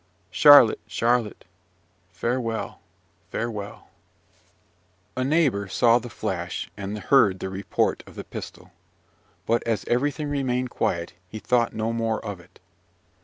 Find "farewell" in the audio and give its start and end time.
2.09-2.81, 3.29-3.91